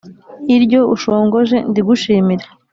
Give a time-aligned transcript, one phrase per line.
[0.55, 2.45] iryo ushongoje ndigushimire,